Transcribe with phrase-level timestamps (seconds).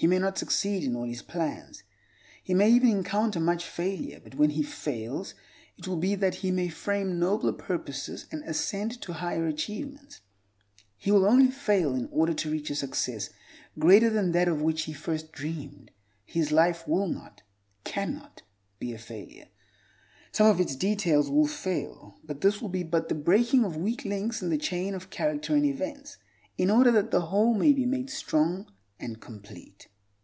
[0.00, 1.82] He may not succeed in all his plans.
[2.42, 5.34] He may even encounter much failure; but when he fails,
[5.76, 10.22] it will be that he may frame nobler purposes and ascend to higher achievements.
[10.96, 13.28] He will only fail in order to reach a success
[13.78, 15.90] greater than that of which he first dreamed.
[16.24, 17.42] His life will not,
[17.84, 18.40] cannot,
[18.78, 19.48] be a failure.
[20.32, 24.06] Some of its details will fail, but this will be but the breaking of weak
[24.06, 26.16] links in the chain of character and events,
[26.56, 29.88] in order that the whole may be made more strong and complete.